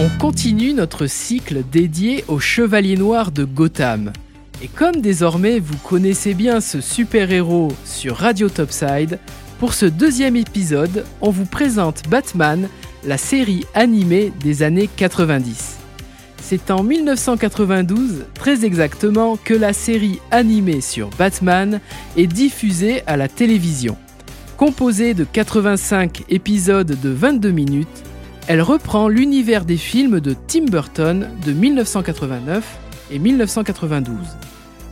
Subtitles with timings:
[0.00, 4.12] On continue notre cycle dédié aux Chevaliers Noirs de Gotham.
[4.62, 9.18] Et comme désormais vous connaissez bien ce super-héros sur Radio Topside,
[9.58, 12.68] pour ce deuxième épisode, on vous présente Batman,
[13.04, 15.78] la série animée des années 90.
[16.42, 21.80] C'est en 1992, très exactement, que la série animée sur Batman
[22.16, 23.96] est diffusée à la télévision.
[24.56, 28.04] Composée de 85 épisodes de 22 minutes,
[28.48, 32.78] elle reprend l'univers des films de Tim Burton de 1989
[33.10, 34.16] et 1992.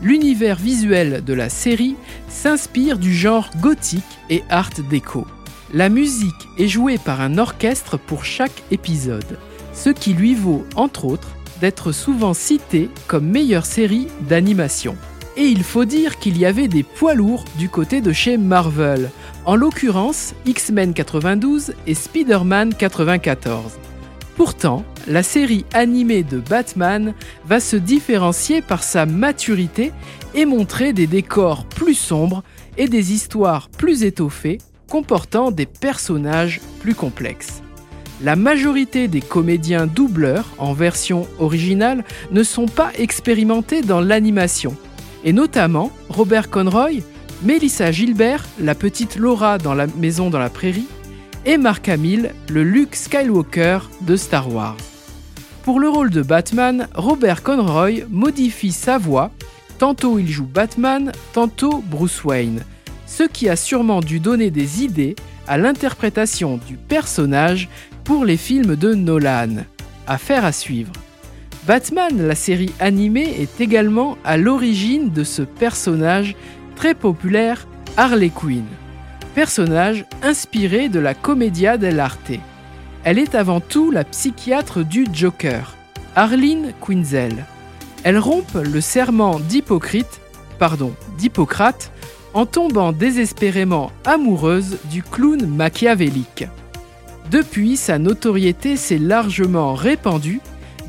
[0.00, 1.94] L'univers visuel de la série
[2.28, 5.26] s'inspire du genre gothique et art déco.
[5.74, 9.38] La musique est jouée par un orchestre pour chaque épisode,
[9.74, 11.28] ce qui lui vaut, entre autres,
[11.60, 14.96] d'être souvent cité comme meilleure série d'animation.
[15.36, 19.10] Et il faut dire qu'il y avait des poids lourds du côté de chez Marvel,
[19.46, 23.78] en l'occurrence X-Men 92 et Spider-Man 94.
[24.36, 27.14] Pourtant, la série animée de Batman
[27.46, 29.92] va se différencier par sa maturité
[30.34, 32.42] et montrer des décors plus sombres
[32.76, 37.62] et des histoires plus étoffées comportant des personnages plus complexes.
[38.22, 44.76] La majorité des comédiens doubleurs en version originale ne sont pas expérimentés dans l'animation,
[45.24, 47.00] et notamment Robert Conroy,
[47.42, 50.86] Melissa Gilbert, la petite Laura dans La Maison dans la Prairie,
[51.44, 54.76] et Mark Hamill, le Luke Skywalker de Star Wars.
[55.64, 59.30] Pour le rôle de Batman, Robert Conroy modifie sa voix,
[59.78, 62.62] tantôt il joue Batman, tantôt Bruce Wayne,
[63.06, 65.16] ce qui a sûrement dû donner des idées
[65.46, 67.68] à l'interprétation du personnage
[68.04, 69.64] pour les films de Nolan.
[70.06, 70.92] Affaire à suivre.
[71.66, 76.34] Batman, la série animée, est également à l'origine de ce personnage
[76.74, 78.64] très populaire, Harley Quinn.
[79.36, 82.32] Personnage inspiré de la commedia dell'arte.
[83.04, 85.76] Elle est avant tout la psychiatre du Joker,
[86.16, 87.44] Arlene Quinzel.
[88.02, 90.20] Elle rompt le serment d'Hippocrate,
[90.58, 91.92] pardon, d'Hippocrate
[92.34, 96.46] en tombant désespérément amoureuse du clown machiavélique.
[97.30, 100.40] Depuis, sa notoriété s'est largement répandue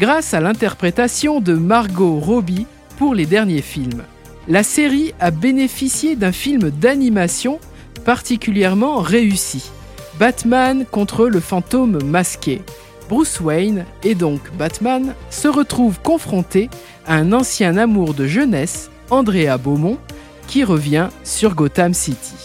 [0.00, 2.66] grâce à l'interprétation de Margot Robbie
[2.96, 4.02] pour les derniers films.
[4.48, 7.60] La série a bénéficié d'un film d'animation
[8.06, 9.70] particulièrement réussi.
[10.18, 12.62] Batman contre le fantôme masqué.
[13.10, 16.70] Bruce Wayne, et donc Batman, se retrouve confronté
[17.06, 19.98] à un ancien amour de jeunesse, Andrea Beaumont,
[20.46, 22.36] qui revient sur Gotham City.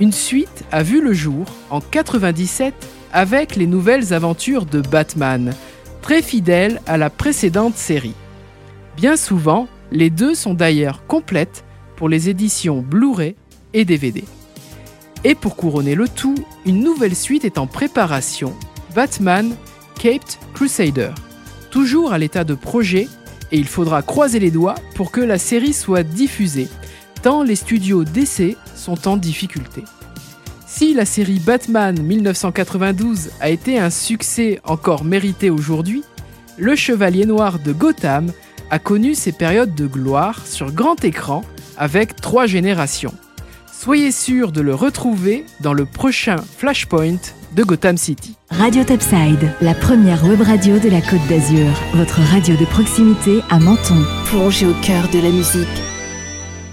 [0.00, 2.74] Une suite a vu le jour en 97
[3.12, 5.54] avec les nouvelles aventures de Batman,
[6.06, 8.14] très fidèles à la précédente série.
[8.96, 11.64] Bien souvent, les deux sont d'ailleurs complètes
[11.96, 13.34] pour les éditions Blu-ray
[13.74, 14.22] et DVD.
[15.24, 18.54] Et pour couronner le tout, une nouvelle suite est en préparation,
[18.94, 19.52] Batman
[19.98, 21.10] Caped Crusader.
[21.72, 23.08] Toujours à l'état de projet,
[23.50, 26.68] et il faudra croiser les doigts pour que la série soit diffusée,
[27.22, 29.82] tant les studios DC sont en difficulté.
[30.66, 36.02] Si la série Batman 1992 a été un succès encore mérité aujourd'hui,
[36.58, 38.32] le Chevalier Noir de Gotham
[38.70, 41.44] a connu ses périodes de gloire sur grand écran
[41.76, 43.14] avec trois générations.
[43.72, 47.20] Soyez sûr de le retrouver dans le prochain Flashpoint
[47.54, 48.34] de Gotham City.
[48.50, 53.60] Radio Topside, la première web radio de la Côte d'Azur, votre radio de proximité à
[53.60, 54.02] Menton.
[54.26, 55.85] Plongez au cœur de la musique